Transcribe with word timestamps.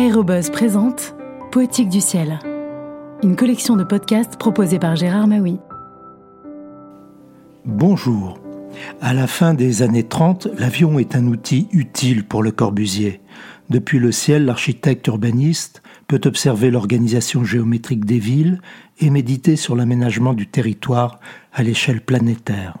Aérobuzz 0.00 0.48
présente 0.48 1.14
Poétique 1.52 1.90
du 1.90 2.00
ciel, 2.00 2.38
une 3.22 3.36
collection 3.36 3.76
de 3.76 3.84
podcasts 3.84 4.38
proposée 4.38 4.78
par 4.78 4.96
Gérard 4.96 5.26
Maui. 5.26 5.58
Bonjour. 7.66 8.40
À 9.02 9.12
la 9.12 9.26
fin 9.26 9.52
des 9.52 9.82
années 9.82 10.08
30, 10.08 10.48
l'avion 10.56 10.98
est 10.98 11.16
un 11.16 11.26
outil 11.26 11.68
utile 11.72 12.24
pour 12.24 12.42
le 12.42 12.50
Corbusier. 12.50 13.20
Depuis 13.68 13.98
le 13.98 14.10
ciel, 14.10 14.46
l'architecte 14.46 15.06
urbaniste 15.06 15.82
peut 16.08 16.22
observer 16.24 16.70
l'organisation 16.70 17.44
géométrique 17.44 18.06
des 18.06 18.18
villes 18.18 18.62
et 19.00 19.10
méditer 19.10 19.54
sur 19.54 19.76
l'aménagement 19.76 20.32
du 20.32 20.46
territoire 20.46 21.20
à 21.52 21.62
l'échelle 21.62 22.00
planétaire. 22.00 22.78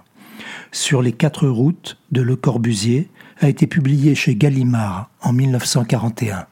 Sur 0.72 1.02
les 1.02 1.12
quatre 1.12 1.46
routes 1.48 1.98
de 2.12 2.22
Le 2.22 2.36
Corbusier 2.36 3.10
a 3.40 3.50
été 3.50 3.66
publié 3.66 4.14
chez 4.14 4.36
Gallimard 4.36 5.10
en 5.20 5.34
1941. 5.34 6.46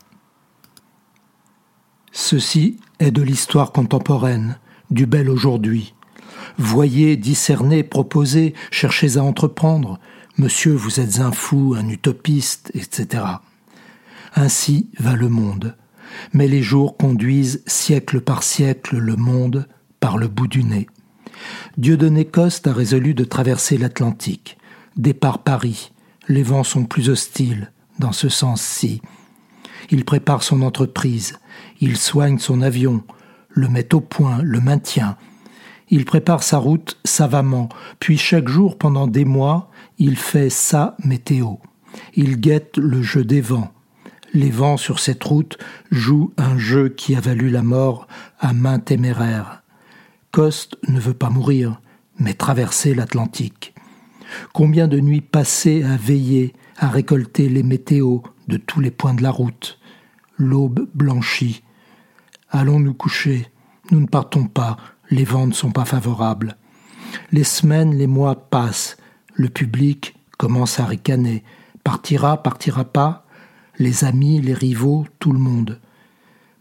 Ceci 2.13 2.79
est 3.01 3.11
de 3.11 3.23
l'histoire 3.23 3.73
contemporaine, 3.73 4.59
du 4.91 5.07
bel 5.07 5.29
aujourd'hui. 5.29 5.95
Voyez, 6.57 7.17
discernez, 7.17 7.83
proposez, 7.83 8.55
cherchez 8.71 9.17
à 9.17 9.23
entreprendre. 9.23 9.99
Monsieur, 10.39 10.73
vous 10.73 11.01
êtes 11.01 11.21
un 11.21 11.33
fou, 11.33 11.75
un 11.79 11.89
utopiste, 11.89 12.71
etc. 12.75 13.25
Ainsi 14.35 14.89
va 14.99 15.15
le 15.15 15.29
monde. 15.29 15.77
Mais 16.33 16.49
les 16.49 16.63
jours 16.63 16.97
conduisent 16.97 17.63
siècle 17.67 18.21
par 18.21 18.43
siècle 18.43 18.97
le 18.97 19.17
monde 19.17 19.69
par 20.01 20.17
le 20.17 20.29
bout 20.29 20.49
du 20.49 20.65
nez. 20.65 20.87
Dieudonné 21.77 22.25
Coste 22.25 22.67
a 22.67 22.73
résolu 22.73 23.15
de 23.15 23.25
traverser 23.25 23.79
l'Atlantique. 23.79 24.59
Départ 24.97 25.43
Paris. 25.43 25.93
Les 26.29 26.43
vents 26.43 26.65
sont 26.65 26.85
plus 26.85 27.09
hostiles, 27.09 27.73
dans 27.99 28.13
ce 28.13 28.29
sens-ci. 28.29 29.01
Il 29.91 30.05
prépare 30.05 30.43
son 30.43 30.63
entreprise. 30.63 31.39
Il 31.81 31.97
soigne 31.97 32.39
son 32.39 32.63
avion, 32.63 33.03
le 33.49 33.69
met 33.69 33.95
au 33.95 34.01
point, 34.01 34.41
le 34.43 34.61
maintient. 34.61 35.17
Il 35.91 36.05
prépare 36.05 36.43
sa 36.43 36.59
route 36.59 36.99
savamment, 37.05 37.69
puis 37.99 38.19
chaque 38.19 38.49
jour 38.49 38.77
pendant 38.77 39.07
des 39.07 39.25
mois, 39.25 39.71
il 39.99 40.17
fait 40.17 40.51
sa 40.51 40.97
météo. 41.05 41.55
Il 42.15 42.39
guette 42.39 42.77
le 42.77 43.03
jeu 43.03 43.25
des 43.25 43.41
vents. 43.41 43.73
Les 44.35 44.51
vents 44.51 44.77
sur 44.77 45.01
cette 45.01 45.25
route 45.25 45.57
jouent 45.91 46.33
un 46.37 46.59
jeu 46.59 46.91
qui 46.91 47.17
a 47.17 47.21
valu 47.21 47.49
la 47.49 47.63
mort 47.63 48.07
à 48.39 48.53
main 48.53 48.79
téméraire. 48.79 49.63
Coste 50.31 50.77
ne 50.87 51.01
veut 51.01 51.15
pas 51.15 51.31
mourir, 51.31 51.81
mais 52.19 52.35
traverser 52.35 52.95
l'Atlantique. 52.95 53.75
Combien 54.53 54.89
de 54.89 55.01
nuits 55.01 55.23
passées 55.23 55.83
à 55.83 55.97
veiller, 55.97 56.53
à 56.77 56.89
récolter 56.89 57.49
les 57.49 57.63
météos 57.63 58.23
de 58.47 58.59
tous 58.59 58.81
les 58.81 58.91
points 58.91 59.15
de 59.15 59.23
la 59.23 59.31
route? 59.31 59.78
L'aube 60.39 60.89
blanchit. 60.95 61.65
Allons 62.51 62.79
nous 62.79 62.95
coucher. 62.95 63.49
Nous 63.91 64.01
ne 64.01 64.07
partons 64.07 64.47
pas. 64.47 64.77
Les 65.11 65.25
vents 65.25 65.49
ne 65.49 65.53
sont 65.53 65.73
pas 65.73 65.85
favorables. 65.85 66.57
Les 67.33 67.45
semaines, 67.45 67.97
les 67.97 68.07
mois 68.07 68.49
passent. 68.49 68.97
Le 69.35 69.49
public 69.49 70.15
commence 70.39 70.79
à 70.79 70.87
ricaner. 70.87 71.43
Partira, 71.83 72.41
partira 72.41 72.85
pas. 72.85 73.27
Les 73.79 74.05
amis, 74.05 74.41
les 74.41 74.55
rivaux, 74.55 75.07
tout 75.19 75.33
le 75.33 75.41
monde. 75.41 75.81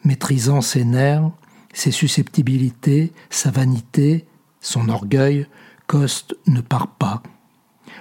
Maîtrisant 0.04 0.62
ses 0.62 0.84
nerfs, 0.84 1.30
ses 1.72 1.92
susceptibilités, 1.92 3.14
sa 3.30 3.52
vanité, 3.52 4.26
son 4.60 4.90
orgueil, 4.90 5.48
Coste 5.86 6.36
ne 6.48 6.62
part 6.62 6.88
pas. 6.88 7.24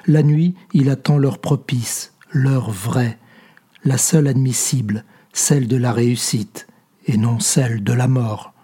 La 0.07 0.23
nuit, 0.23 0.55
il 0.73 0.91
attend 0.91 1.19
l'heure 1.19 1.39
propice, 1.39 2.15
l'heure 2.33 2.71
vraie, 2.71 3.19
la 3.85 3.99
seule 3.99 4.27
admissible, 4.27 5.05
celle 5.37 5.69
de 5.69 5.77
la 5.77 5.93
réussite, 5.93 6.67
et 7.05 7.19
non 7.19 7.41
celle 7.41 7.85
de 7.85 7.93
la 7.93 8.09
mort. 8.09 8.55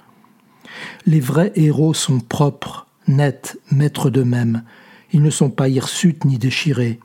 Les 1.04 1.20
vrais 1.20 1.52
héros 1.54 1.92
sont 1.92 2.18
propres, 2.18 2.86
nets, 3.06 3.58
maîtres 3.70 4.08
d'eux-mêmes. 4.08 4.64
Ils 5.12 5.22
ne 5.22 5.30
sont 5.30 5.50
pas 5.50 5.68
hirsutes 5.68 6.24
ni 6.24 6.38
déchirés. 6.38 6.98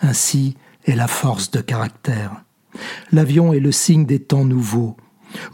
Ainsi 0.00 0.56
est 0.84 0.94
la 0.94 1.08
force 1.08 1.50
de 1.50 1.62
caractère. 1.62 2.44
L'avion 3.10 3.54
est 3.54 3.60
le 3.60 3.72
signe 3.72 4.04
des 4.04 4.20
temps 4.20 4.44
nouveaux. 4.44 4.98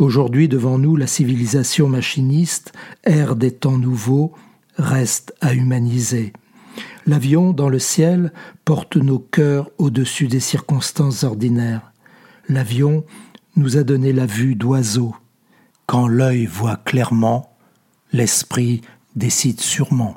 Aujourd'hui, 0.00 0.48
devant 0.48 0.76
nous, 0.76 0.97
la 0.97 1.06
civilisation 1.06 1.88
machiniste, 1.88 2.72
ère 3.04 3.36
des 3.36 3.53
temps 3.53 3.78
nouveaux, 3.78 4.32
reste 4.76 5.34
à 5.41 5.54
humaniser. 5.54 6.32
L'avion, 7.06 7.53
dans 7.53 7.69
le 7.69 7.78
ciel, 7.78 8.32
porte 8.65 8.97
nos 8.97 9.20
cœurs 9.20 9.70
au-dessus 9.78 10.26
des 10.26 10.41
circonstances 10.41 11.22
ordinaires. 11.22 11.92
L'avion 12.48 13.04
nous 13.56 13.76
a 13.76 13.82
donné 13.82 14.12
la 14.12 14.26
vue 14.26 14.54
d'oiseau. 14.54 15.14
Quand 15.86 16.08
l'œil 16.08 16.46
voit 16.46 16.76
clairement, 16.76 17.54
l'esprit 18.12 18.80
décide 19.16 19.60
sûrement. 19.60 20.16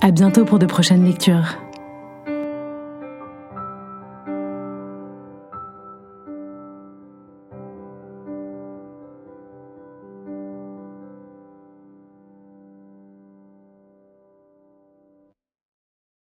À 0.00 0.10
bientôt 0.10 0.44
pour 0.44 0.58
de 0.58 0.66
prochaines 0.66 1.04
lectures. 1.04 1.56